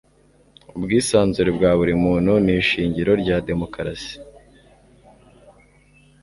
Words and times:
ubwisanzure 0.75 1.49
bwa 1.57 1.71
buri 1.77 1.93
muntu 2.03 2.31
ni 2.45 2.53
ishingiro 2.61 3.11
rya 3.21 3.37
demokarasi 3.49 4.13